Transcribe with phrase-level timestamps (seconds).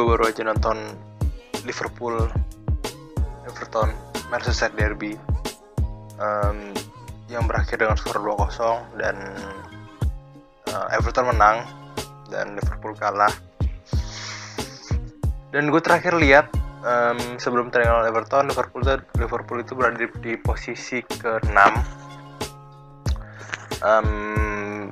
[0.00, 0.96] gue baru aja nonton
[1.68, 2.16] Liverpool
[3.44, 3.92] Everton
[4.32, 5.12] Merseyside Derby.
[6.16, 6.72] Um,
[7.28, 9.16] yang berakhir dengan skor 2-0 dan
[10.72, 11.68] uh, Everton menang
[12.32, 13.28] dan Liverpool kalah.
[15.52, 16.48] Dan gue terakhir lihat
[16.80, 21.60] um, sebelum pertandingan Everton Liverpool itu Liverpool itu berada di, di posisi ke-6
[23.84, 24.88] um,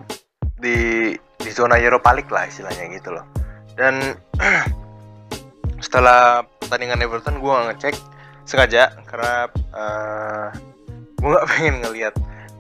[0.60, 3.24] di di zona Europa League lah istilahnya gitu loh.
[3.73, 4.04] Dan
[5.78, 7.95] setelah pertandingan Everton gue ngecek
[8.48, 10.48] sengaja karena uh,
[11.18, 12.15] gue nggak pengen ngelihat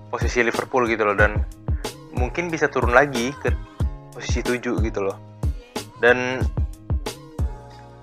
[0.08, 1.44] posisi Liverpool gitu loh dan
[2.16, 3.52] mungkin bisa turun lagi ke
[4.10, 5.16] posisi 7 gitu loh.
[6.02, 6.42] Dan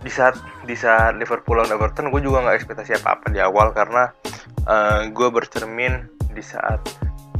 [0.05, 0.37] di saat
[0.69, 4.13] di saat Liverpool lawan Everton gue juga nggak ekspektasi apa apa di awal karena
[4.69, 6.77] uh, eh, gue bercermin di saat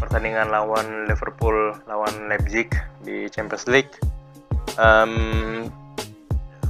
[0.02, 2.74] pertandingan lawan Liverpool lawan Leipzig
[3.06, 3.94] di Champions League.
[4.76, 5.70] Um,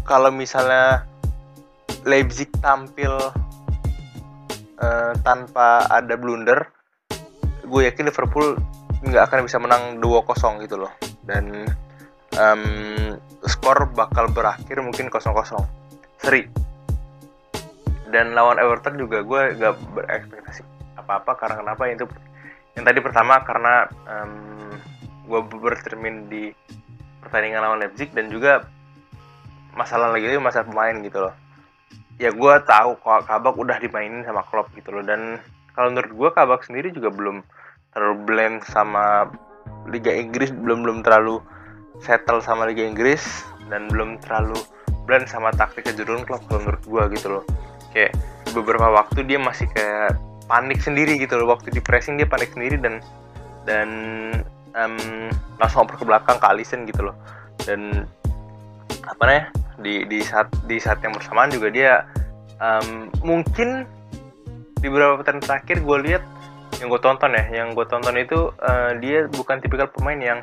[0.06, 1.03] kalau misalnya
[2.06, 3.11] Leipzig tampil
[4.78, 6.70] uh, tanpa ada blunder
[7.66, 8.53] gue yakin Liverpool
[9.02, 10.94] nggak akan bisa menang 2-0 gitu loh.
[11.26, 11.66] Dan
[12.38, 12.64] um,
[13.45, 15.26] skor bakal berakhir mungkin 0-0
[16.22, 16.45] seri.
[18.09, 20.61] Dan lawan Everton juga gue gak berekspektasi
[20.95, 21.83] apa-apa karena kenapa?
[21.89, 22.06] Itu
[22.78, 24.72] yang tadi pertama karena um,
[25.26, 26.53] gue bercermin di
[27.26, 28.70] pertandingan lawan Leipzig dan juga
[29.76, 31.36] masalah lagi itu masalah pemain gitu loh.
[32.16, 35.04] Ya gue tahu kok Kabak udah dimainin sama Klopp gitu loh.
[35.04, 35.38] Dan
[35.76, 37.44] kalau menurut gue Kabak sendiri juga belum
[37.92, 39.30] terlalu blend sama
[39.88, 41.39] Liga Inggris belum belum terlalu
[42.02, 44.58] settle sama Liga Inggris dan belum terlalu
[45.05, 47.44] blend sama taktik Jurgen Klopp kalau menurut gue gitu loh.
[47.94, 48.17] Kayak
[48.52, 50.17] beberapa waktu dia masih kayak
[50.49, 51.55] panik sendiri gitu loh.
[51.55, 52.99] Waktu di pressing dia panik sendiri dan
[53.64, 53.89] dan
[54.73, 57.16] um, langsung oper ke belakang ke Alisson gitu loh.
[57.64, 58.05] Dan
[59.05, 59.44] apa nih
[59.80, 62.08] di di saat di saat yang bersamaan juga dia
[62.59, 63.83] um, mungkin
[64.80, 66.23] di beberapa pertandingan terakhir gue lihat
[66.83, 70.39] yang gue tonton ya yang gue tonton itu uh, dia bukan tipikal pemain yang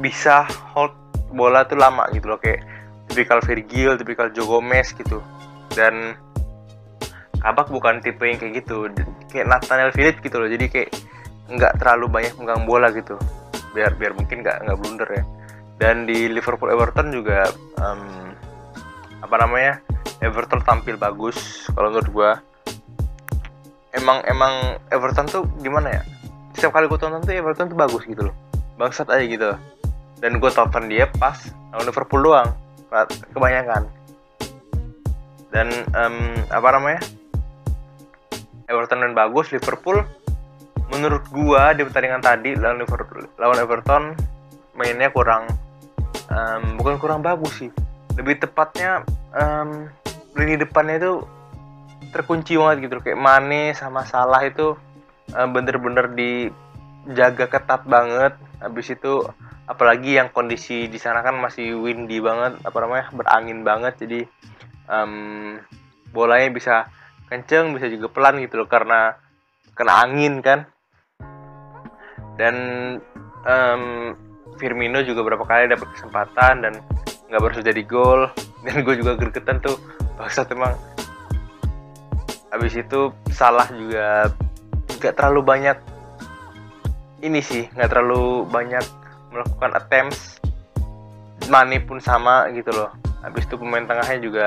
[0.00, 0.94] bisa hold
[1.30, 2.66] bola tuh lama gitu loh kayak
[3.10, 5.18] tipikal Virgil, tipikal Joe Gomez gitu.
[5.74, 6.14] Dan
[7.40, 8.90] Kabak bukan tipe yang kayak gitu
[9.32, 10.90] kayak Nathaniel Phillips gitu loh jadi kayak
[11.48, 13.16] nggak terlalu banyak megang bola gitu.
[13.72, 15.24] Biar biar mungkin nggak nggak blunder ya
[15.80, 17.48] dan di Liverpool Everton juga
[17.80, 18.36] um,
[19.24, 19.80] apa namanya
[20.20, 22.30] Everton tampil bagus kalau menurut gue
[23.96, 26.02] emang emang Everton tuh gimana ya?
[26.52, 28.36] Setiap kali gue tonton tuh Everton tuh bagus gitu loh.
[28.76, 29.50] Bangsat aja gitu.
[30.20, 31.36] Dan gue tonton dia pas
[31.72, 32.48] lawan Liverpool doang.
[33.32, 33.88] Kebanyakan.
[35.50, 36.16] Dan um,
[36.52, 37.00] apa namanya?
[38.70, 40.04] Everton dan bagus Liverpool
[40.90, 42.82] menurut gue di pertandingan tadi lawan
[43.38, 44.14] lawan Everton
[44.74, 45.46] mainnya kurang
[46.30, 47.70] um, bukan kurang bagus sih.
[48.16, 49.02] Lebih tepatnya
[49.34, 49.90] um,
[50.38, 51.12] lini depannya itu
[52.14, 53.02] terkunci banget gitu.
[53.02, 54.74] Kayak Mane sama Salah itu
[55.30, 58.34] bener-bener dijaga ketat banget.
[58.58, 59.26] Habis itu
[59.70, 63.94] apalagi yang kondisi di sana kan masih windy banget apa namanya berangin banget.
[64.02, 64.20] Jadi
[64.90, 65.54] um,
[66.10, 66.90] bolanya bisa
[67.30, 69.14] kenceng bisa juga pelan gitu loh karena
[69.78, 70.66] kena angin kan.
[72.34, 72.56] Dan
[73.46, 73.84] um,
[74.60, 76.72] Firmino juga berapa kali dapat kesempatan dan
[77.32, 78.28] nggak berhasil jadi gol.
[78.64, 79.80] Dan gue juga gregetan tuh
[80.20, 80.76] bahasa emang.
[82.52, 84.28] Habis itu salah juga
[85.00, 85.78] nggak terlalu banyak
[87.24, 88.84] ini sih nggak terlalu banyak
[89.32, 90.36] melakukan attempts.
[91.48, 92.92] Mane pun sama gitu loh.
[93.24, 94.46] Habis itu pemain tengahnya juga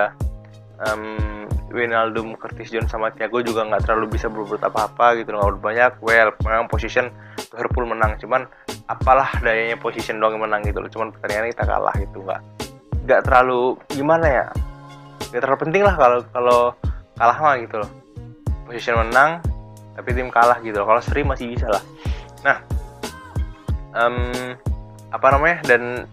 [0.87, 1.42] um,
[1.73, 5.33] Wijnaldum, Curtis Jones sama Thiago juga nggak terlalu bisa berbuat apa-apa gitu.
[5.33, 5.91] Nggak banyak.
[6.05, 7.09] Well memang position
[7.49, 8.21] Liverpool menang.
[8.21, 8.45] Cuman
[8.85, 10.89] apalah dayanya position doang yang menang gitu loh.
[10.93, 12.21] Cuman pertandingan kita kalah gitu.
[12.21, 12.41] Nggak
[13.03, 14.45] nggak terlalu gimana ya?
[15.33, 16.61] Nggak terlalu penting lah kalau kalau
[17.17, 17.91] kalah mah gitu loh.
[18.69, 19.41] Position menang
[19.97, 20.87] tapi tim kalah gitu loh.
[20.93, 21.83] Kalau seri masih bisa lah.
[22.45, 22.57] Nah
[23.97, 24.53] um,
[25.09, 25.57] apa namanya?
[25.65, 26.05] Dan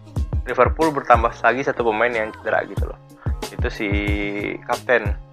[0.49, 2.99] Liverpool bertambah lagi satu pemain yang cedera gitu loh.
[3.53, 3.89] Itu si
[4.65, 5.30] kapten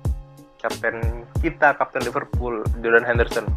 [0.68, 3.48] kapten kita kapten Liverpool Jordan Henderson.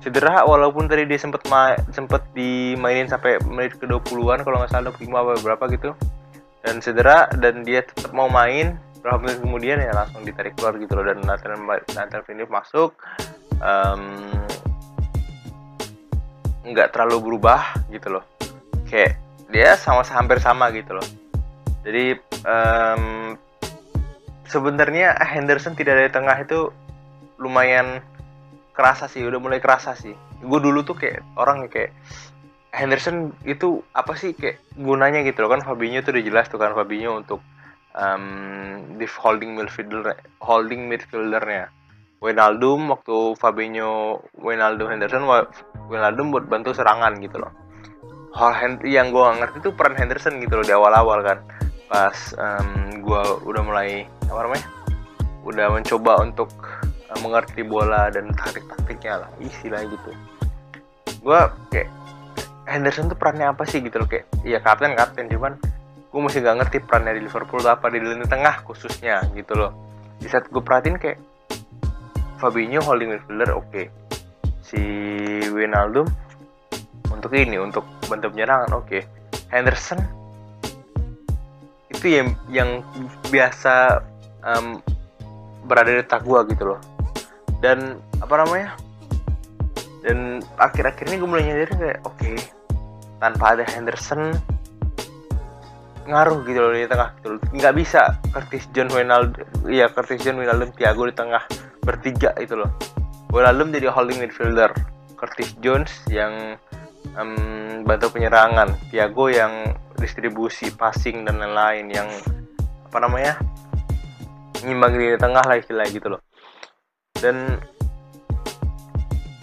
[0.00, 4.92] Cedera walaupun tadi dia sempat ma sempat dimainin sampai menit ke 20-an kalau nggak salah
[4.92, 5.90] 25 apa berapa gitu.
[6.60, 8.76] Dan cedera dan dia tetap mau main.
[9.00, 11.04] Berapa kemudian ya langsung ditarik keluar gitu loh.
[11.08, 11.56] Dan Nathan
[11.96, 12.96] Nathan Phillips masuk.
[16.64, 18.24] Nggak terlalu berubah gitu loh.
[18.88, 19.20] Kayak
[19.52, 21.06] dia sama hampir sama gitu loh.
[21.84, 23.36] Jadi um,
[24.50, 26.74] sebenarnya Henderson tidak ada di tengah itu
[27.38, 28.02] lumayan
[28.74, 30.12] kerasa sih udah mulai kerasa sih.
[30.42, 31.94] Gue dulu tuh kayak orang kayak
[32.74, 35.54] Henderson itu apa sih kayak gunanya gitu loh.
[35.54, 37.38] Kan Fabinho tuh udah jelas tuh kan Fabinho untuk
[37.94, 41.70] um, di holding midfielder holding midfieldernya.
[42.20, 45.24] Wijnaldum waktu Fabinho Wijnaldum Henderson
[45.88, 47.54] Wijnaldum buat bantu serangan gitu loh.
[48.86, 51.38] Yang gue ngerti tuh peran Henderson gitu loh di awal-awal kan
[51.90, 54.66] pas um, gue udah mulai apa namanya
[55.42, 56.54] udah mencoba untuk
[57.10, 60.10] uh, mengerti bola dan taktik-taktiknya lah istilah gitu
[61.26, 61.40] gue
[61.74, 61.90] kayak
[62.70, 65.58] Henderson tuh perannya apa sih gitu loh kayak ya kapten kapten cuman
[66.10, 69.74] gue masih gak ngerti perannya di Liverpool apa di lini tengah khususnya gitu loh
[70.22, 71.18] di saat gue perhatiin kayak
[72.38, 73.86] Fabinho holding midfielder oke okay.
[74.62, 74.78] si
[75.50, 76.06] Wijnaldum
[77.10, 79.02] untuk ini untuk bantu penyerangan oke okay.
[79.50, 80.19] Henderson
[82.00, 82.70] itu yang yang
[83.28, 84.00] biasa
[84.40, 84.80] um,
[85.68, 86.80] berada di tak gue gitu loh.
[87.60, 88.72] Dan apa namanya?
[90.00, 92.36] Dan akhir-akhir ini gue mulai nyadar kayak oke okay,
[93.20, 94.32] tanpa ada Henderson
[96.08, 97.12] ngaruh gitu loh di tengah.
[97.20, 97.40] Gitu loh.
[97.52, 101.44] nggak bisa Curtis John Wijnaldum iya Curtis John Wijnaldum Thiago di tengah
[101.84, 102.72] bertiga itu loh.
[103.28, 104.72] Wijnaldum jadi holding midfielder
[105.20, 106.56] Curtis Jones yang
[107.20, 112.08] um, bantu penyerangan Thiago yang distribusi passing dan lain-lain yang
[112.88, 113.36] apa namanya
[114.64, 116.22] nyimbang di tengah lah istilah gitu loh.
[117.14, 117.60] Dan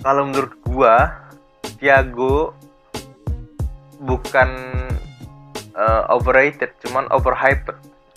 [0.01, 1.13] kalau menurut gua
[1.77, 2.57] Thiago
[4.01, 4.50] bukan
[5.77, 7.69] uh, overrated cuman overhyped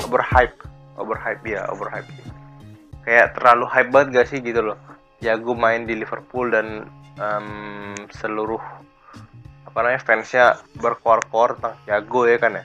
[0.04, 0.56] overhype
[0.96, 2.08] overhype ya overhype
[3.04, 4.78] kayak terlalu hype banget gak sih gitu loh?
[5.20, 6.88] Ya gue main di Liverpool dan
[7.20, 8.60] um, seluruh
[9.70, 12.64] apa namanya fansnya berkor-kor tentang Thiago ya kan ya.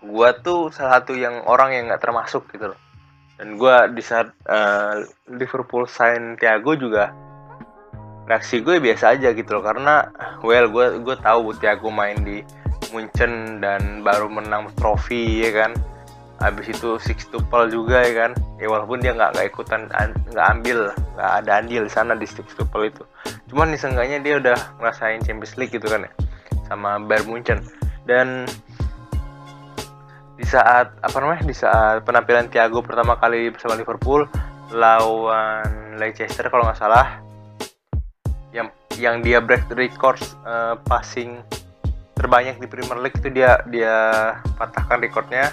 [0.00, 2.80] Gue tuh salah satu yang orang yang nggak termasuk gitu loh.
[3.36, 7.12] Dan gue di saat uh, Liverpool sign Thiago juga
[8.24, 9.62] reaksi gue biasa aja gitu loh.
[9.62, 10.08] Karena
[10.40, 12.40] well gue gue tahu Thiago main di
[12.96, 15.91] Munchen dan baru menang trofi ya kan
[16.42, 18.32] habis itu six tuple juga ya kan?
[18.58, 19.86] Ya walaupun dia nggak nggak ikutan
[20.34, 23.06] nggak ambil nggak ada andil di sana di six tuple itu.
[23.46, 26.12] Cuman diseenggaknya dia udah ngerasain Champions League gitu kan ya?
[26.66, 27.62] Sama Bayern Munchen.
[28.02, 28.50] Dan
[30.34, 34.26] di saat apa namanya di saat penampilan Thiago pertama kali bersama Liverpool
[34.74, 37.22] lawan Leicester kalau nggak salah
[38.50, 38.66] yang
[38.98, 41.40] yang dia break record uh, passing
[42.18, 43.96] terbanyak di Premier League itu dia dia
[44.58, 45.52] patahkan rekornya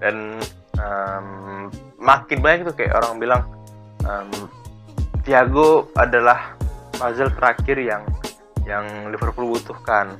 [0.00, 0.40] dan
[0.80, 1.68] um,
[2.00, 3.42] makin banyak tuh kayak orang bilang
[4.08, 4.48] um,
[5.20, 6.56] Thiago adalah
[6.96, 8.02] puzzle terakhir yang
[8.64, 10.16] yang Liverpool butuhkan.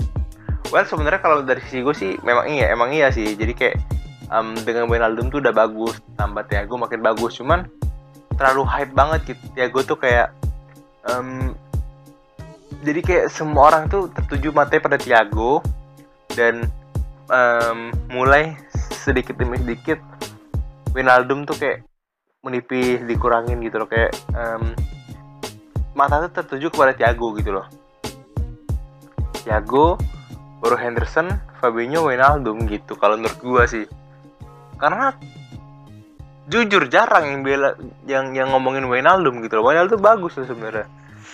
[0.70, 3.34] Well sebenarnya kalau dari sisi gue sih memang iya emang iya sih.
[3.34, 3.76] Jadi kayak
[4.30, 7.40] um, dengan Wijnaldum tuh udah bagus tambah Thiago makin bagus.
[7.40, 7.66] Cuman
[8.36, 9.44] terlalu hype banget gitu.
[9.56, 10.30] Thiago tuh kayak
[11.08, 11.56] um,
[12.80, 15.64] jadi kayak semua orang tuh tertuju matanya pada Thiago.
[16.30, 16.70] Dan
[17.26, 18.54] um, mulai
[19.00, 19.98] sedikit demi sedikit
[20.92, 21.86] Winaldum tuh kayak
[22.44, 23.88] menipis dikurangin gitu loh.
[23.88, 24.74] Kayak um,
[25.94, 27.66] mata tuh tertuju kepada Thiago gitu loh.
[29.40, 29.96] Thiago
[30.60, 33.88] baru Henderson Fabinho Wijnaldum gitu kalau menurut gua sih.
[34.76, 35.14] Karena
[36.50, 39.70] jujur jarang yang bela yang yang ngomongin Wijnaldum gitu loh.
[39.70, 40.86] Wijnaldum bagus loh sebenarnya.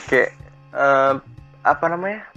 [0.06, 0.37] Kayak
[0.76, 1.18] uh,
[1.64, 2.28] apa namanya?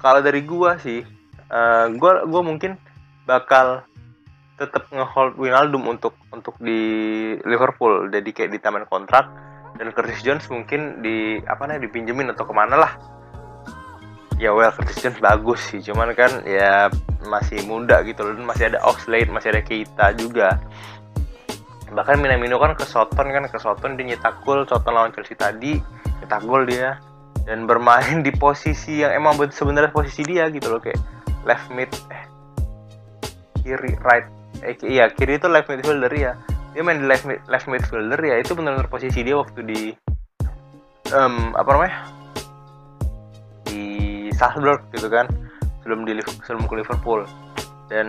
[0.00, 1.04] Kalau dari gua sih
[1.52, 2.80] uh, gua gua mungkin
[3.28, 3.84] bakal
[4.60, 6.80] tetap ngehold Winaldum untuk untuk di
[7.48, 8.12] Liverpool.
[8.12, 9.24] Jadi kayak di taman kontrak
[9.80, 12.92] dan Curtis Jones mungkin di apa namanya dipinjemin atau ke mana lah.
[14.36, 16.92] Ya well Curtis Jones bagus sih cuman kan ya
[17.24, 20.60] masih muda gitu loh dan masih ada Oxlade masih ada Keita juga.
[21.90, 25.80] Bahkan Minamino kan ke Soton kan ke Soton dia nyetak gol Soton lawan Chelsea tadi
[26.20, 27.00] nyetak gol dia.
[27.40, 31.00] Dan bermain di posisi yang emang sebenarnya posisi dia gitu loh kayak
[31.48, 32.29] left mid eh
[33.60, 34.26] kiri right
[34.66, 36.32] eh iya kiri itu left midfielder ya
[36.70, 39.80] dia main di left mid, left midfielder ya itu benar-benar posisi dia waktu di
[41.14, 41.96] um, apa namanya?
[43.66, 43.84] Di
[44.34, 45.26] Salzburg gitu kan
[45.82, 47.26] sebelum di sebelum ke Liverpool.
[47.90, 48.08] Dan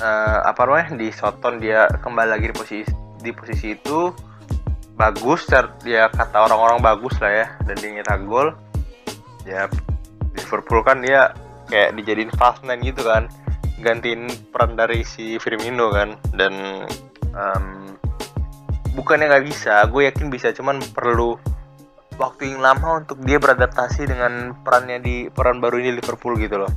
[0.00, 4.12] uh, apa namanya di Soton dia kembali lagi di posisi di posisi itu
[4.96, 5.44] bagus
[5.84, 8.48] dia kata orang-orang bagus lah ya dan dia nyetak gol.
[9.44, 9.68] Ya
[10.32, 11.32] Liverpool kan dia
[11.68, 13.26] kayak dijadiin fast nine gitu kan
[13.80, 16.84] gantiin peran dari si Firmino kan dan
[17.36, 17.66] um,
[18.96, 21.36] bukannya nggak bisa gue yakin bisa cuman perlu
[22.16, 26.72] waktu yang lama untuk dia beradaptasi dengan perannya di peran baru ini Liverpool gitu loh.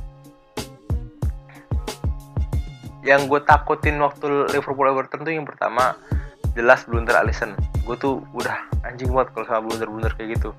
[3.00, 5.96] Yang gue takutin waktu Liverpool Everton tuh yang pertama
[6.52, 7.56] jelas blunder Alisson.
[7.88, 10.50] Gue tuh udah anjing banget kalau sama blunder-blunder kayak gitu.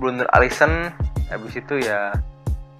[0.00, 0.88] Blunder Alisson
[1.28, 2.16] habis itu ya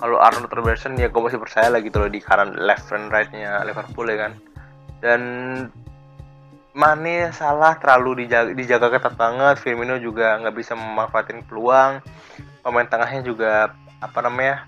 [0.00, 3.61] kalau Arnold Robertson ya gue masih percaya lah gitu loh di kanan left and rightnya
[3.69, 4.33] Liverpool ya kan.
[5.04, 5.23] Dan
[6.71, 9.61] Mane salah terlalu dijaga, dijaga ketat banget.
[9.61, 12.00] Firmino juga nggak bisa memanfaatin peluang.
[12.64, 14.64] Pemain tengahnya juga apa namanya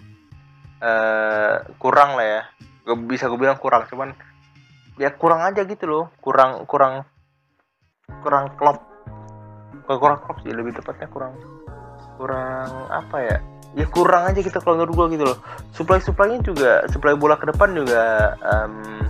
[0.85, 2.43] uh, kurang lah ya.
[2.83, 4.13] Gak bisa gue bilang kurang cuman
[5.01, 6.05] ya kurang aja gitu loh.
[6.21, 7.09] Kurang kurang
[8.21, 8.85] kurang klop.
[9.89, 11.39] Kurang klop sih lebih tepatnya kurang
[12.21, 13.39] kurang apa ya
[13.73, 15.39] ya kurang aja gitu kalau menurut gue gitu loh.
[15.73, 19.09] Supply supplynya juga supply bola ke depan juga um,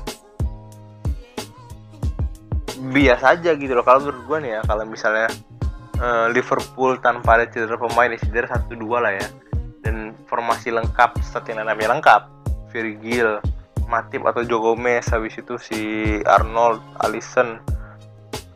[2.95, 3.83] biasa aja gitu loh.
[3.83, 5.29] Kalau menurut gue nih ya kalau misalnya
[5.99, 9.27] uh, Liverpool tanpa ada cedera pemain ya cedera satu dua lah ya.
[9.83, 12.23] Dan formasi lengkap starting namanya lengkap
[12.71, 13.43] Virgil
[13.91, 15.81] Matip atau Joe Gomez habis itu si
[16.23, 17.59] Arnold Alisson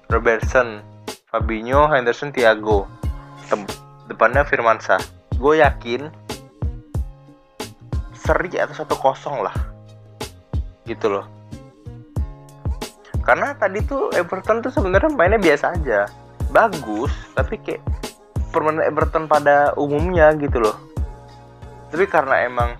[0.06, 0.80] Robertson
[1.26, 2.86] Fabinho Henderson Thiago.
[4.06, 6.08] Depannya Firmansyah gue yakin
[8.16, 9.54] seri atau satu kosong lah.
[10.88, 11.26] Gitu loh.
[13.22, 16.06] Karena tadi tuh Everton tuh sebenarnya mainnya biasa aja.
[16.50, 17.82] Bagus tapi kayak
[18.54, 20.76] permainan Everton pada umumnya gitu loh.
[21.90, 22.78] Tapi karena emang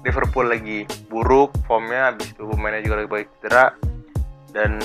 [0.00, 3.64] Liverpool lagi buruk formnya habis itu pemainnya juga lagi baik cedera
[4.56, 4.80] dan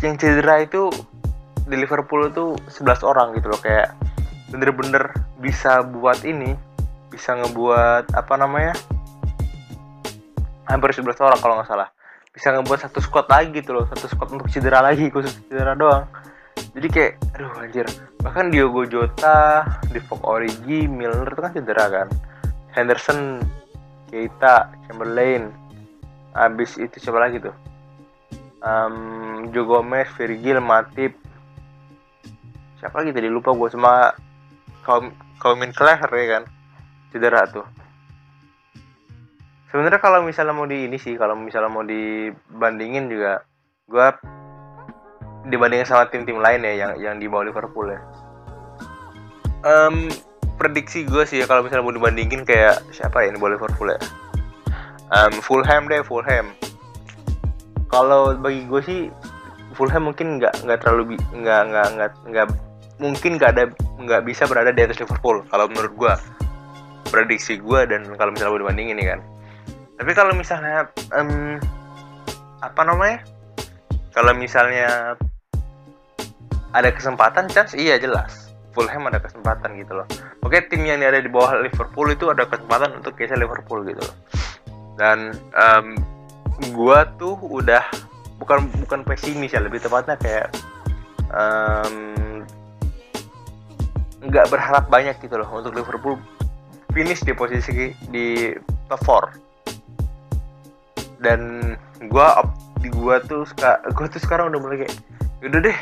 [0.00, 0.86] yang cedera itu
[1.66, 3.90] di Liverpool itu 11 orang gitu loh kayak
[4.50, 6.58] bener-bener bisa buat ini
[7.10, 8.74] bisa ngebuat apa namanya
[10.70, 11.88] hampir 11 orang kalau nggak salah.
[12.30, 16.06] Bisa ngebuat satu squad lagi gitu loh satu squad untuk cedera lagi khusus cedera doang.
[16.70, 17.86] Jadi kayak aduh anjir.
[18.22, 22.08] Bahkan Diogo Jota Divock Origi Milner itu kan cedera kan.
[22.70, 23.42] Henderson
[24.10, 25.50] Keita Chamberlain.
[26.30, 27.54] Abis itu siapa lagi tuh?
[28.62, 31.18] Um, Joe Gomez Virgil Matip.
[32.78, 33.26] Siapa lagi tadi?
[33.26, 34.14] Lupa gue sama
[34.90, 36.42] kaum Kaumin Clever ya kan?
[37.14, 37.62] Cedera tuh.
[39.70, 43.46] Sebenarnya kalau misalnya mau di ini sih kalau misalnya mau dibandingin juga
[43.86, 44.06] gue
[45.46, 48.02] dibandingin sama tim-tim lain ya yang yang di bawah Liverpool ya.
[49.62, 50.10] Um,
[50.58, 54.00] prediksi gue sih ya kalau misalnya mau dibandingin kayak siapa ya ini bawah Liverpool ya?
[55.14, 56.50] Um, Fulham deh Fulham.
[57.86, 59.00] Kalau bagi gue sih
[59.78, 61.86] Fulham mungkin nggak nggak terlalu nggak nggak
[62.26, 62.46] nggak
[63.00, 63.64] mungkin nggak ada
[63.96, 66.12] nggak bisa berada di atas Liverpool kalau menurut gue
[67.10, 69.20] prediksi gue dan kalau misalnya mau dibandingin nih kan.
[69.98, 71.58] Tapi kalau misalnya um,
[72.62, 73.24] apa namanya?
[74.14, 75.16] Kalau misalnya
[76.70, 78.52] ada kesempatan chance iya jelas.
[78.70, 80.06] Fulham ada kesempatan gitu loh.
[80.46, 84.16] Oke tim yang ada di bawah Liverpool itu ada kesempatan untuk geser Liverpool gitu loh.
[84.94, 85.98] Dan um,
[86.70, 87.82] gua tuh udah
[88.38, 90.48] bukan bukan pesimis ya lebih tepatnya kayak
[94.20, 96.20] nggak berharap banyak gitu loh untuk Liverpool
[96.92, 98.52] finish di posisi di
[98.92, 101.72] top 4 dan
[102.08, 102.44] gua
[102.80, 104.94] di gua tuh suka gua tuh sekarang udah mulai kayak
[105.40, 105.78] udah deh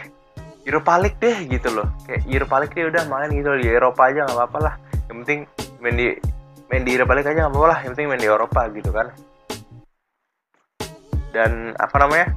[0.68, 1.88] Europa League deh gitu loh.
[2.04, 3.59] Kayak Europa League deh udah main gitu loh.
[3.59, 4.75] Di Eropa aja nggak apa-apa lah.
[5.09, 5.40] Yang penting
[5.80, 6.07] main di
[6.68, 7.78] main di Europa League aja nggak apa-apa lah.
[7.80, 9.09] Yang penting main di Eropa gitu kan.
[11.33, 12.28] Dan apa namanya?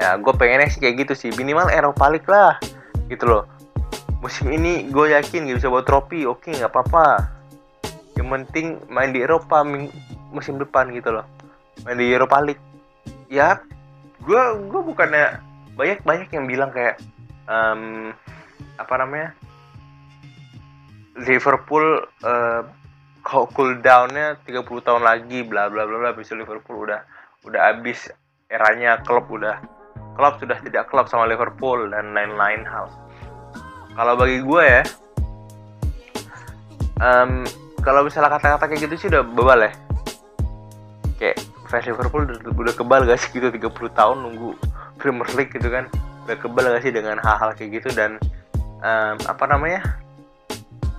[0.00, 1.30] Ya gue pengennya sih kayak gitu sih.
[1.36, 2.56] Minimal Eropa League lah
[3.12, 3.57] gitu loh
[4.18, 6.26] musim ini gue yakin gak bisa bawa trofi.
[6.26, 7.06] Oke nggak apa-apa.
[8.18, 9.62] Yang penting main di Eropa
[10.34, 11.26] musim depan gitu loh.
[11.86, 12.62] Main di Europa League.
[13.30, 13.62] Ya
[14.18, 15.38] gue gue bukannya
[15.78, 16.98] banyak banyak yang bilang kayak
[17.46, 18.10] um,
[18.74, 19.30] apa namanya
[21.18, 22.62] Liverpool uh,
[23.22, 27.02] cooldownnya 30 tahun lagi bla bla bla bla bisa Liverpool udah
[27.46, 28.10] udah habis
[28.50, 29.62] eranya klub udah.
[30.18, 32.90] Klub sudah tidak klub sama Liverpool dan lain-lain hal
[33.98, 34.82] kalau bagi gue ya
[37.02, 37.42] um,
[37.82, 39.72] kalau misalnya kata-kata kayak gitu sih udah bebal ya.
[41.18, 41.36] Kayak
[41.66, 44.54] fans Liverpool udah, udah kebal gak sih gitu 30 tahun nunggu
[44.98, 45.86] Premier League gitu kan.
[46.26, 48.18] Udah kebal gak sih dengan hal-hal kayak gitu dan
[48.82, 49.82] um, apa namanya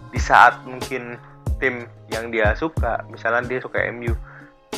[0.10, 1.20] di saat mungkin
[1.62, 4.16] tim yang dia suka misalnya dia suka MU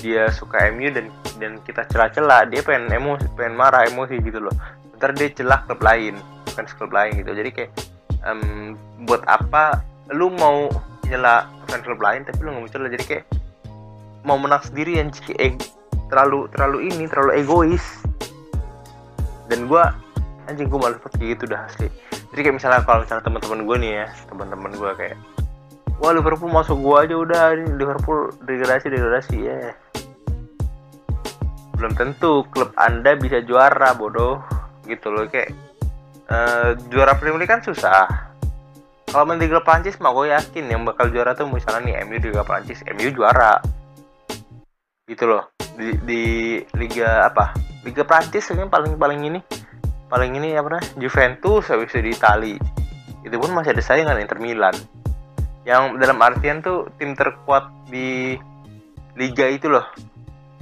[0.02, 1.08] dia suka MU dan
[1.40, 4.56] dan kita celah-celah dia pengen emosi pengen marah emosi gitu loh.
[4.98, 6.18] Ntar dia celah klub lain
[6.52, 7.32] fans klub lain gitu.
[7.32, 7.72] Jadi kayak
[8.28, 8.76] um,
[9.06, 10.68] buat apa lu mau
[11.08, 13.26] nyela fans klub lain tapi lu nggak celah jadi kayak
[14.22, 15.10] mau menang sendiri yang
[15.42, 15.58] eh,
[16.12, 17.86] terlalu terlalu ini terlalu egois.
[19.50, 19.84] Dan gue
[20.48, 21.88] anjing gue malu kayak gitu udah asli.
[22.32, 25.18] Jadi kayak misalnya kalau misalnya teman-teman gue nih ya teman-teman gue kayak
[26.00, 27.44] wah Liverpool masuk gue aja udah
[27.76, 29.38] Liverpool degradasi degradasi.
[29.42, 29.52] Ya.
[29.52, 29.74] Yeah.
[31.82, 34.44] belum tentu klub anda bisa juara bodoh.
[34.86, 35.50] Gitu loh kayak
[36.32, 38.32] uh, juara Premier League kan susah.
[39.12, 42.32] Kalau main Liga Prancis mah gue yakin yang bakal juara tuh misalnya nih MU di
[42.32, 43.60] Liga Prancis MU juara.
[45.04, 45.52] Gitu loh.
[45.76, 46.24] Di, di
[46.80, 47.52] Liga apa?
[47.84, 49.40] Liga Prancis ini paling paling ini.
[50.08, 50.88] Paling ini apa namanya?
[50.96, 52.56] Juventus habis itu di Itali.
[53.28, 54.76] Itu pun masih ada saingan Inter Milan.
[55.68, 58.40] Yang dalam artian tuh tim terkuat di
[59.20, 59.84] liga itu loh.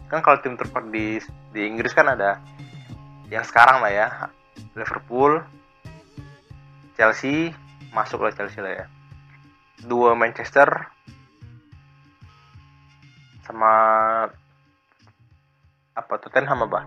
[0.10, 1.22] Kan kalau tim terkuat di
[1.54, 2.42] di Inggris kan ada
[3.30, 4.08] yang sekarang lah ya.
[4.74, 5.59] Liverpool
[7.00, 7.56] Chelsea
[7.96, 8.86] masuk lah Chelsea lah ya.
[9.88, 10.68] Dua Manchester
[13.48, 13.72] sama
[15.96, 16.84] apa Tottenham apa?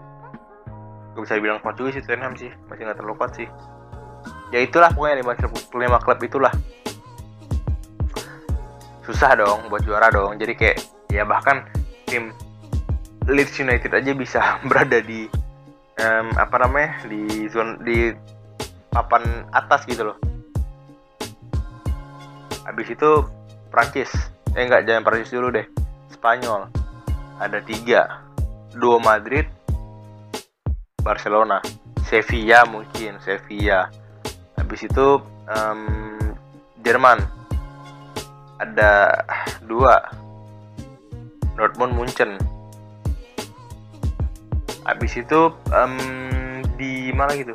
[1.16, 3.48] Gak bisa dibilang kuat juga sih Tottenham sih masih nggak terlalu kuat sih.
[4.52, 6.52] Ya itulah pokoknya lima klub lima klub itulah.
[9.08, 10.78] Susah dong buat juara dong jadi kayak
[11.08, 11.64] ya bahkan
[12.04, 12.36] tim
[13.32, 15.24] Leeds United aja bisa berada di
[16.04, 18.12] um, apa namanya di zona di
[18.92, 20.18] papan atas gitu loh.
[22.68, 23.10] Habis itu
[23.72, 24.12] Prancis.
[24.52, 25.66] Eh enggak jangan Prancis dulu deh.
[26.12, 26.68] Spanyol.
[27.40, 28.22] Ada tiga.
[28.76, 29.48] Dua Madrid
[31.00, 31.58] Barcelona.
[32.04, 33.88] Sevilla mungkin Sevilla.
[34.60, 35.18] Habis itu
[35.48, 36.20] um,
[36.84, 37.18] Jerman.
[38.60, 39.24] Ada
[39.64, 39.98] dua.
[41.56, 42.36] Dortmund Munchen.
[44.84, 45.96] Habis itu um,
[46.76, 47.54] di mana gitu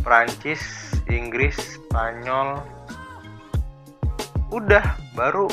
[0.00, 0.60] Prancis
[1.06, 2.60] Inggris Spanyol.
[4.50, 5.46] Udah baru.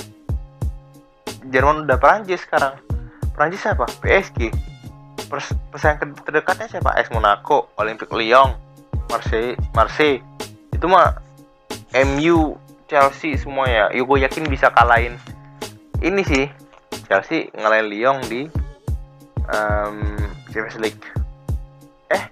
[1.48, 2.80] Jerman udah Prancis sekarang.
[3.38, 3.86] Prancis siapa?
[4.02, 4.52] PSG
[5.28, 6.96] pesaing terdekatnya siapa?
[6.96, 8.56] AS Monaco Olympique Lyon
[9.12, 10.24] Marseille Marseille.
[10.72, 11.20] Itu mah
[11.94, 12.56] MU
[12.88, 13.92] Chelsea semuanya.
[13.92, 15.20] Yuk gue yakin bisa kalahin
[16.00, 16.46] ini sih.
[17.08, 18.48] Chelsea ngalahin Lyon di
[19.52, 20.16] um,
[20.52, 21.06] Champions League.
[22.12, 22.24] Eh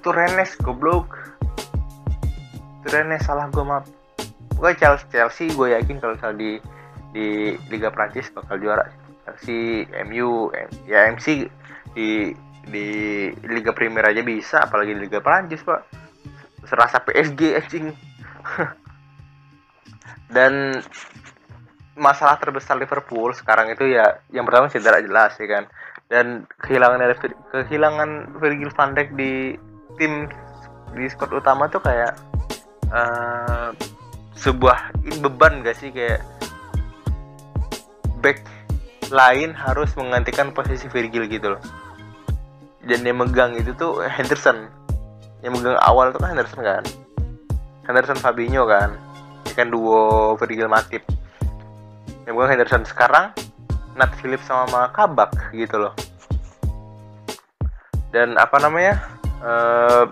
[0.00, 1.19] itu Rennes goblok
[2.80, 3.84] itu Rennes salah gue maaf
[4.60, 6.52] gue Chelsea, Chelsea gue yakin kalau misalnya di
[7.10, 7.26] di
[7.72, 8.86] Liga Prancis bakal juara.
[9.24, 10.52] Chelsea MU
[10.84, 11.48] ya MC
[11.96, 12.30] di
[12.68, 12.86] di
[13.48, 15.80] Liga Premier aja bisa apalagi di Liga Prancis pak.
[16.68, 17.86] Serasa PSG anjing.
[20.34, 20.78] Dan
[21.98, 25.64] masalah terbesar Liverpool sekarang itu ya yang pertama cedera jelas ya kan.
[26.10, 27.00] Dan kehilangan
[27.50, 29.56] kehilangan Virgil van Dijk di
[29.98, 30.28] tim
[30.94, 32.29] di squad utama tuh kayak
[32.90, 33.70] uh,
[34.36, 35.90] sebuah beban gak sih?
[35.90, 36.22] Kayak
[38.20, 38.44] back
[39.10, 41.62] lain harus menggantikan posisi Virgil gitu loh.
[42.86, 44.70] Dan yang megang itu tuh Henderson.
[45.42, 46.84] Yang megang awal tuh kan Henderson kan?
[47.84, 48.94] Henderson Fabinho kan?
[49.46, 51.02] Ini kan duo Virgil Matip.
[52.24, 53.34] Yang megang Henderson sekarang
[53.98, 55.94] Nat Phillips sama Kabak gitu loh.
[58.14, 58.98] Dan apa namanya?
[59.40, 60.06] Uh,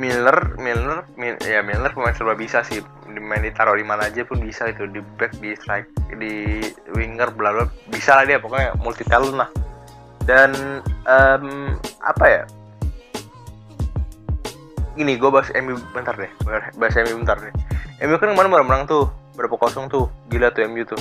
[0.00, 2.80] Miller Miller Mil, ya Miller pemain serba bisa sih.
[3.04, 6.64] Main ditaruh di mana aja pun bisa itu di back di strike di
[6.96, 9.50] winger bla bla bisa lah dia pokoknya multi talent lah.
[10.24, 12.42] Dan um, apa ya?
[14.96, 16.32] Ini gue bahas MU bentar deh
[16.80, 17.52] bahas MU bentar deh.
[18.00, 19.04] MU kan kemarin baru menang tuh
[19.36, 21.00] berapa kosong tuh gila tuh MU tuh.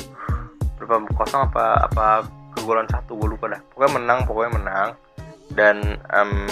[0.75, 3.61] Berapa kosong apa apa kegolan satu gue lupa dah.
[3.71, 4.89] Pokoknya menang pokoknya menang.
[5.49, 6.45] Dan um,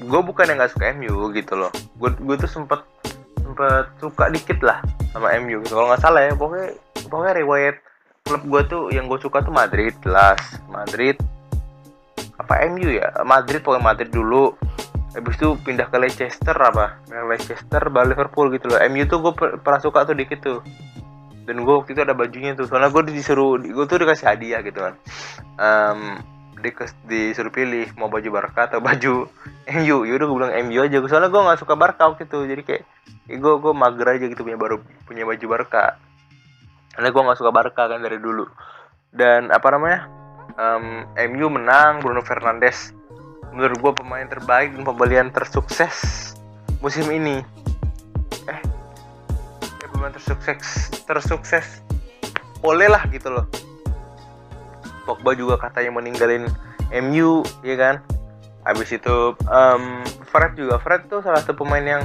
[0.00, 1.70] gue bukan yang gak suka MU gitu loh.
[1.98, 2.82] Gue gue tuh sempet
[3.44, 4.82] sempet suka dikit lah
[5.14, 5.78] sama MU gitu.
[5.78, 6.68] Kalau nggak salah ya pokoknya
[7.06, 7.76] pokoknya riwayat
[8.24, 10.40] klub gue tuh yang gue suka tuh Madrid jelas.
[10.66, 11.14] Madrid
[12.40, 13.12] apa MU ya?
[13.22, 14.56] Madrid pokoknya Madrid dulu.
[15.14, 16.98] Habis itu pindah ke Leicester apa?
[17.06, 18.82] Leicester baru Liverpool gitu loh.
[18.90, 20.58] MU tuh gue pernah suka tuh dikit tuh.
[21.46, 22.66] Dan gue waktu itu ada bajunya tuh.
[22.66, 24.94] Soalnya gue disuruh gue tuh dikasih hadiah gitu kan.
[25.54, 26.18] Um,
[27.04, 29.28] disuruh pilih mau baju Barca atau baju
[29.74, 32.38] MU yaudah gue bilang MU aja soalnya gue nggak suka Barca waktu itu.
[32.48, 32.82] Jadi kayak
[33.28, 35.98] ya gue gue mager aja gitu punya baru punya baju Barca.
[36.94, 38.46] Karena gue nggak suka Barca kan dari dulu.
[39.10, 40.08] Dan apa namanya
[40.56, 42.94] um, MU menang Bruno Fernandes.
[43.54, 46.32] Menurut gue pemain terbaik dan pembelian tersukses
[46.80, 47.42] musim ini.
[48.48, 48.60] Eh
[49.84, 51.84] ya pemain tersukses tersukses
[52.64, 53.44] boleh lah gitu loh
[55.04, 56.48] Pogba juga katanya meninggalin
[56.90, 57.94] MU ya kan?
[58.64, 60.80] Habis itu um, Fred juga.
[60.80, 62.02] Fred tuh salah satu pemain yang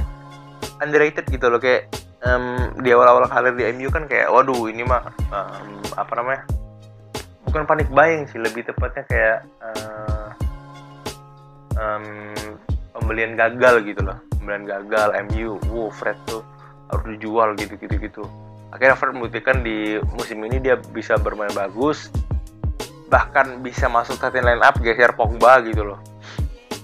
[0.84, 1.56] underrated gitu loh.
[1.56, 1.88] Kayak
[2.24, 6.42] um, di awal-awal karir di MU kan kayak waduh ini mah um, apa namanya
[7.48, 10.28] bukan panik buying sih lebih tepatnya kayak uh,
[11.80, 12.36] um,
[12.92, 14.20] pembelian gagal gitu loh.
[14.36, 16.44] Pembelian gagal MU wow Fred tuh
[16.92, 18.22] harus dijual gitu gitu gitu.
[18.70, 22.12] Akhirnya Fred membuktikan di musim ini dia bisa bermain bagus
[23.10, 26.00] bahkan bisa masuk starting line up geser Pogba gitu loh.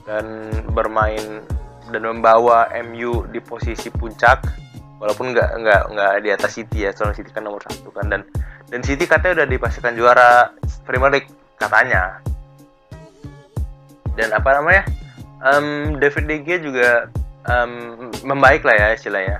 [0.04, 1.46] Dan bermain
[1.94, 4.42] dan membawa MU di posisi puncak
[4.98, 8.10] walaupun nggak nggak nggak di atas City ya soalnya City kan nomor satu kan.
[8.10, 8.26] Dan
[8.66, 10.50] dan City katanya udah dipastikan juara
[10.82, 11.30] Premier League
[11.62, 12.18] katanya.
[14.18, 14.82] Dan apa namanya
[15.46, 16.90] um, David De Gea juga
[17.46, 19.38] um, membaik lah ya istilahnya.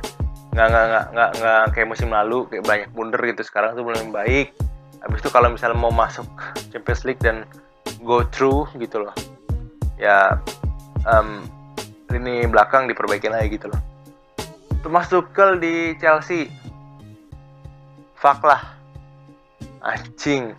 [0.55, 3.43] Nggak nggak nggak nggak kayak musim lalu kayak banyak blunder gitu.
[3.43, 4.55] Sekarang tuh mulai membaik
[5.05, 6.27] habis itu kalau misalnya mau masuk
[6.73, 7.45] Champions League dan
[8.05, 9.15] go through gitu loh
[9.97, 10.41] ya
[11.07, 11.47] um,
[12.13, 13.81] ini belakang diperbaiki lagi gitu loh.
[14.83, 16.47] Thomas Tuchel di Chelsea.
[18.17, 18.63] Fuck lah.
[19.83, 20.55] Anjing.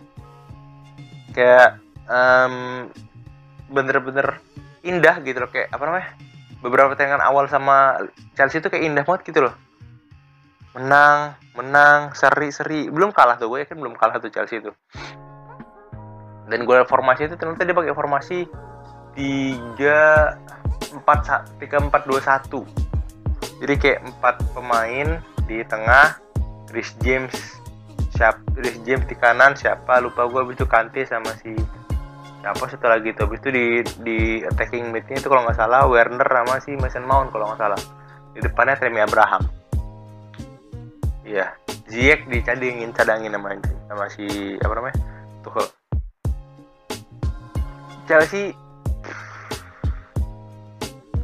[1.32, 2.86] Kayak um,
[3.72, 4.40] bener-bener
[4.84, 5.50] indah gitu loh.
[5.50, 6.08] Kayak apa namanya
[6.60, 8.02] beberapa pertandingan awal sama
[8.34, 9.54] Chelsea itu kayak indah banget gitu loh
[10.78, 12.86] menang menang seri seri.
[12.86, 14.70] Belum kalah tuh gue kan belum kalah tuh Chelsea itu
[16.48, 18.38] dan gue formasi itu ternyata dia pakai formasi
[19.12, 20.00] tiga
[20.96, 21.18] empat
[21.60, 22.64] tiga empat dua satu.
[23.60, 26.16] Jadi kayak empat pemain di tengah
[26.72, 27.60] Chris James
[28.16, 30.00] siapa Chris James di kanan siapa?
[30.00, 31.52] Lupa gue itu Kante sama si
[32.40, 33.28] siapa satu lagi tuh.
[33.28, 33.66] Habis itu di
[34.00, 37.80] di attacking midnya itu kalau nggak salah Werner sama si Mason Mount kalau nggak salah.
[38.32, 39.57] Di depannya Tremi Abraham
[41.28, 41.52] iya
[41.88, 43.56] Ziyech dicadangin cadangin sama
[43.88, 44.96] sama si apa namanya?
[45.44, 45.68] Tuh
[48.08, 48.56] Chelsea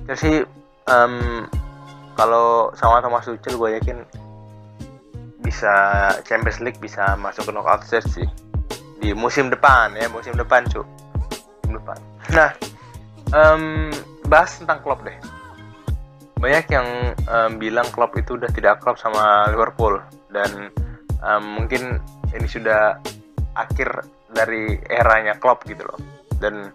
[0.04, 0.44] Chelsea
[0.88, 1.48] um,
[2.16, 3.98] kalau sama Thomas Tuchel gue yakin
[5.40, 5.72] bisa
[6.24, 8.28] Champions League bisa masuk ke knockout stage sih.
[9.00, 10.84] Di musim depan ya musim depan cu.
[11.64, 11.96] Musim depan.
[12.32, 12.50] Nah
[13.32, 13.88] um,
[14.28, 15.16] bahas tentang Klopp deh
[16.44, 16.88] banyak yang
[17.24, 19.96] um, bilang Klopp itu udah tidak klub sama Liverpool.
[20.28, 20.68] Dan
[21.24, 21.96] um, mungkin
[22.36, 23.00] ini sudah
[23.56, 25.96] akhir dari eranya Klopp gitu loh.
[26.36, 26.68] Dan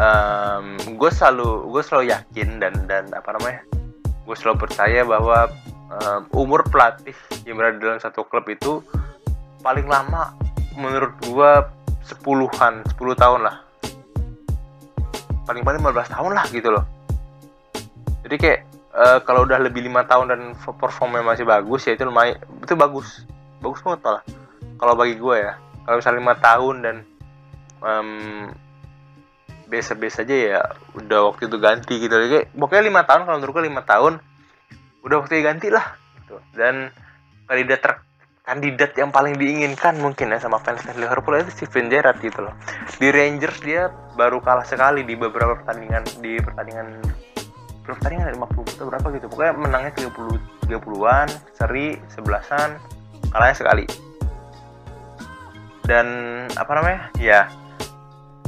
[0.00, 3.60] um, gue selalu gue selalu yakin dan dan apa namanya
[4.24, 5.52] gue selalu percaya bahwa
[5.92, 8.80] um, umur pelatih yang berada dalam satu klub itu
[9.60, 10.32] paling lama
[10.72, 11.52] menurut gue
[12.00, 13.60] sepuluhan sepuluh tahun lah.
[15.44, 16.84] Paling paling 15 tahun lah gitu loh.
[18.26, 18.60] Jadi kayak
[18.96, 23.28] uh, kalau udah lebih lima tahun dan performnya masih bagus ya itu lumayan itu bagus.
[23.60, 24.22] Bagus banget lah
[24.76, 25.54] kalau bagi gue ya
[25.84, 26.96] kalau misalnya lima tahun dan
[27.84, 28.10] um,
[29.66, 30.60] biasa-biasa aja ya
[30.96, 32.14] udah waktu itu ganti gitu.
[32.16, 34.12] Kayak pokoknya lima tahun kalau menurut gue lima tahun
[35.06, 36.42] udah waktu ganti lah gitu.
[36.58, 36.90] dan
[37.46, 37.92] kandidat ter
[38.46, 42.54] kandidat yang paling diinginkan mungkin ya sama fans Liverpool itu Steven Gerrard gitu loh.
[42.98, 47.02] Di Rangers dia baru kalah sekali di beberapa pertandingan di pertandingan
[47.94, 52.70] pertandingan ada 50 atau berapa gitu pokoknya menangnya 30 30-an seri 11-an
[53.30, 53.86] kalahnya sekali
[55.86, 56.06] dan
[56.58, 57.46] apa namanya ya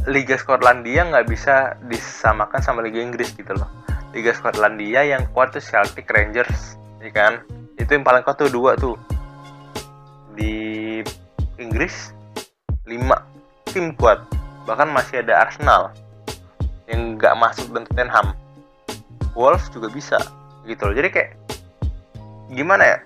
[0.08, 3.68] Liga Skotlandia nggak bisa disamakan sama Liga Inggris gitu loh.
[4.16, 7.44] Liga Skotlandia yang kuat tuh Celtic Rangers, ya kan?
[7.76, 8.96] Itu yang paling kuat tuh dua tuh.
[10.32, 11.02] Di
[11.60, 12.16] Inggris
[12.88, 13.20] lima
[13.68, 14.24] tim kuat.
[14.64, 15.92] Bahkan masih ada Arsenal
[16.88, 18.32] yang nggak masuk dan Tottenham.
[19.38, 20.18] Wolves juga bisa
[20.66, 20.94] gitu loh.
[20.98, 21.30] Jadi kayak
[22.50, 22.98] gimana ya?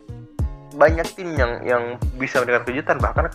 [0.72, 1.82] Banyak tim yang yang
[2.16, 2.96] bisa memberikan kejutan.
[2.96, 3.28] Bahkan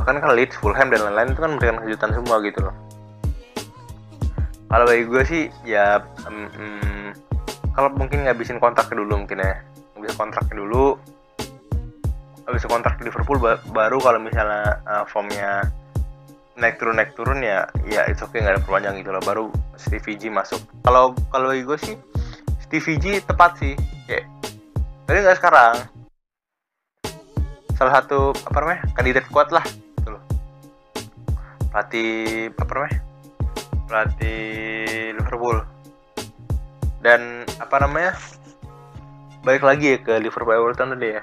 [0.00, 2.74] bahkan kan Leeds, Fulham dan lain-lain itu kan memberikan kejutan semua gitu loh.
[4.72, 7.12] Kalau bagi gue sih ya um, um,
[7.76, 9.60] kalau mungkin ngabisin kontrak dulu mungkin ya.
[10.00, 10.96] Bisa kontraknya dulu.
[12.48, 13.38] Bisa kontrak di Liverpool
[13.70, 15.68] baru kalau misalnya uh, formnya
[16.52, 19.22] naik turun naik turun ya ya itu oke okay, nggak ada perpanjang gitu loh.
[19.22, 19.44] Baru
[19.76, 20.58] Stevie G masuk.
[20.88, 21.94] Kalau kalau gue sih
[22.72, 23.76] Stevie G tepat sih
[24.08, 24.24] kayak
[25.04, 25.76] tapi nggak sekarang.
[27.76, 29.60] Salah satu apa namanya kandidat kuat lah
[30.00, 30.24] gitu loh.
[31.68, 32.96] Pelatih apa namanya
[33.84, 34.48] pelatih
[35.20, 35.60] Liverpool.
[37.04, 38.16] Dan apa namanya
[39.44, 41.22] balik lagi ya ke Liverpool Everton tadi ya.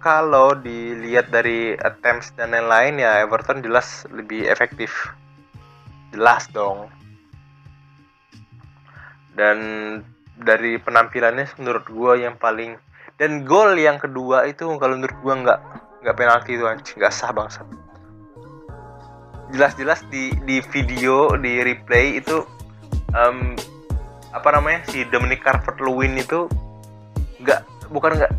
[0.00, 5.12] Kalau dilihat dari attempts dan lain-lain ya Everton jelas lebih efektif.
[6.08, 6.88] Jelas dong
[9.40, 9.58] dan
[10.36, 12.76] dari penampilannya menurut gue yang paling
[13.16, 15.60] dan gol yang kedua itu kalau menurut gue nggak
[16.04, 16.96] nggak penalti itu anjing.
[17.00, 17.64] Nggak sah bangsat.
[19.52, 22.44] Jelas-jelas di di video di replay itu
[23.16, 23.56] um,
[24.32, 26.48] apa namanya si Dominic Calvert-Lewin itu
[27.44, 27.60] nggak
[27.92, 28.32] bukan nggak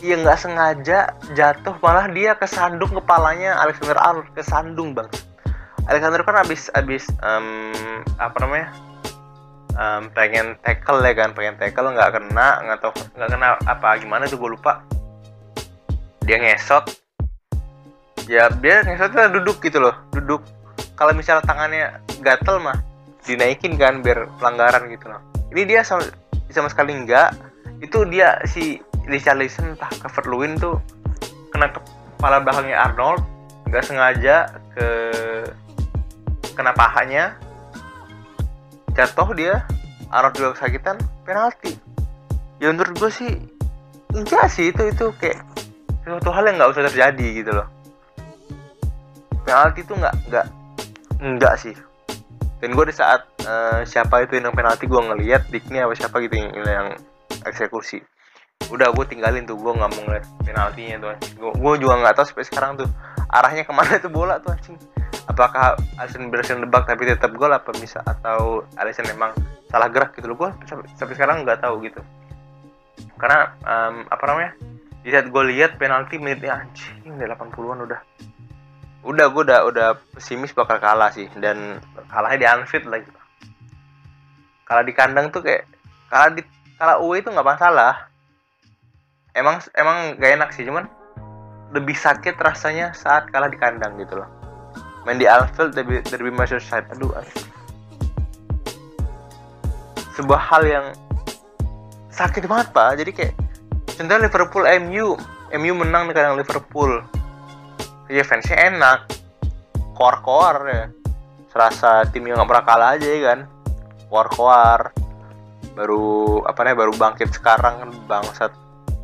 [0.00, 4.28] ya nggak sengaja jatuh malah dia kesandung kepalanya Alexander Arnold.
[4.32, 5.08] Kesandung bang
[5.90, 7.74] Alexander kan abis abis um,
[8.16, 8.70] apa namanya
[9.76, 14.24] um, pengen tackle ya kan pengen tackle nggak kena nggak tahu nggak kena apa gimana
[14.28, 14.84] tuh gue lupa.
[16.22, 16.86] Dia ngesot.
[18.30, 20.42] Ya dia ngesotnya duduk gitu loh duduk.
[20.94, 22.78] Kalau misalnya tangannya gatel mah
[23.26, 25.20] dinaikin kan biar pelanggaran gitu loh.
[25.52, 26.06] Ini dia sama,
[26.48, 27.34] sama sekali enggak
[27.82, 28.78] itu dia si
[29.10, 30.78] Richarlison entah Calvert Lewin tuh
[31.50, 33.22] kena kepala belakangnya Arnold.
[33.66, 34.36] Nggak sengaja
[34.76, 34.86] ke
[36.54, 37.34] kena pahanya
[38.92, 39.64] jatuh dia
[40.12, 41.72] Arnold juga kesakitan penalti.
[42.60, 43.32] Ya menurut gue sih
[44.12, 45.40] enggak sih itu itu kayak
[46.04, 47.68] sesuatu hal yang nggak usah terjadi gitu loh.
[49.48, 50.46] Penalti itu nggak nggak
[51.24, 51.74] enggak sih.
[52.60, 56.38] Dan gue di saat uh, siapa itu yang penalti gue ngeliat Dikni apa siapa gitu
[56.38, 56.88] yang, yang
[57.48, 58.04] eksekusi.
[58.70, 61.08] Udah gue tinggalin tuh gue nggak mau ngeliat penaltinya tuh
[61.40, 62.88] gue juga nggak tahu sampai sekarang tuh
[63.32, 64.76] arahnya ke mana tuh bola tuh anjing
[65.30, 68.02] apakah Alisson berhasil nebak tapi tetap gol apa bisa?
[68.02, 69.34] Atau Alisson memang
[69.70, 70.36] salah gerak gitu loh?
[70.38, 72.00] Gue sampai, sampai sekarang nggak tahu gitu.
[73.18, 74.52] Karena um, apa namanya?
[75.02, 78.00] Di saat gue lihat penalti menitnya anjing udah 80-an udah.
[79.02, 81.26] Udah gue udah udah pesimis bakal kalah sih.
[81.38, 83.10] Dan kalahnya di Anfield lagi.
[84.66, 85.66] Kalah di kandang tuh kayak
[86.06, 86.42] kalah di
[86.78, 88.10] kalah UE itu nggak masalah.
[89.32, 90.84] Emang emang gak enak sih cuman
[91.72, 94.41] lebih sakit rasanya saat kalah di kandang gitu loh
[95.02, 96.86] main di Anfield derby, derby Merseyside.
[96.94, 97.10] Aduh
[100.12, 100.86] sebuah hal yang
[102.12, 103.00] sakit banget pak.
[103.00, 103.34] Jadi kayak
[103.96, 105.16] contohnya Liverpool MU
[105.56, 107.00] MU menang di kandang Liverpool.
[108.12, 109.08] Ya fansnya enak.
[109.96, 110.84] Kor-kor ya.
[111.52, 113.40] Serasa tim yang gak pernah kalah aja ya kan?
[114.08, 114.92] Kor-kor
[115.72, 118.52] baru apa nih baru bangkit sekarang kan bangsat.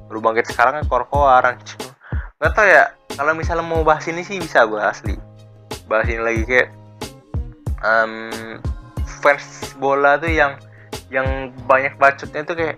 [0.09, 1.45] Baru bangkit sekarang kan kor-kor
[2.39, 5.19] nggak tau ya kalau misalnya mau bahas ini sih bisa gue asli
[5.89, 6.69] bahas ini lagi kayak
[7.83, 8.31] um,
[9.25, 10.61] fans bola tuh yang
[11.09, 12.77] yang banyak bacotnya tuh kayak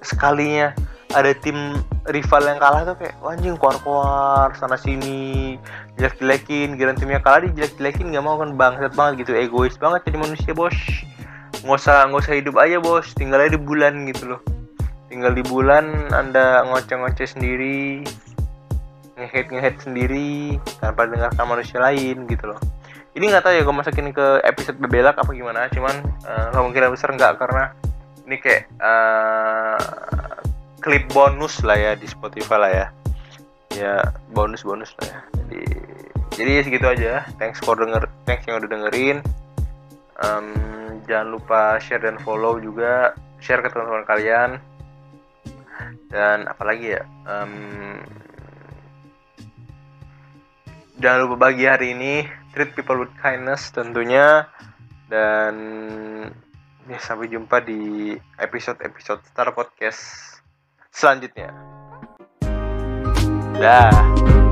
[0.00, 0.70] sekalinya
[1.14, 1.78] ada tim
[2.10, 5.56] rival yang kalah tuh kayak anjing kuar-kuar sana sini
[5.96, 9.32] jelek-jelekin giran timnya kalah di jelek-jelekin nggak mau kan bangsat banget gitu.
[9.38, 10.74] Egois banget jadi manusia bos.
[11.62, 13.06] Nggak usah nggak usah hidup aja bos.
[13.14, 14.40] Tinggal aja di bulan gitu loh.
[15.06, 18.02] Tinggal di bulan anda ngoceh-ngoceh sendiri
[19.14, 22.60] ngehead ngehead sendiri tanpa dengarkan manusia lain gitu loh.
[23.14, 27.14] Ini nggak tahu ya gue masukin ke episode bebelak apa gimana cuman uh, kemungkinan besar
[27.14, 27.70] nggak karena
[28.26, 29.78] ini kayak uh,
[30.82, 32.86] klip bonus lah ya di Spotify lah ya.
[33.74, 33.94] Ya
[34.34, 35.20] bonus bonus lah ya.
[35.46, 35.62] Jadi
[36.34, 37.22] jadi segitu aja.
[37.38, 39.22] Thanks for denger thanks yang udah dengerin.
[40.18, 40.50] Um,
[41.06, 43.14] jangan lupa share dan follow juga.
[43.38, 44.50] Share ke teman-teman kalian.
[46.10, 47.98] Dan apalagi ya um,
[50.98, 54.46] jangan lupa bagi hari ini treat people with kindness tentunya
[55.10, 55.54] dan
[56.86, 60.00] ya sampai jumpa di episode-episode Star Podcast
[60.92, 61.50] selanjutnya.
[63.58, 64.43] Dah.